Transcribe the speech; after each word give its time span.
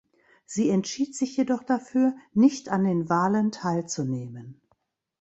Sie 0.45 0.71
entschied 0.71 1.15
sich 1.15 1.37
jedoch 1.37 1.61
dafür, 1.61 2.15
nicht 2.33 2.69
an 2.69 2.85
den 2.85 3.07
Wahlen 3.07 3.51
teilzunehmen. 3.51 4.59